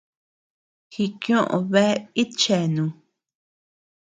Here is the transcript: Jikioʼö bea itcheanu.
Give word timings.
Jikioʼö 0.91 1.57
bea 1.71 1.93
itcheanu. 2.21 2.85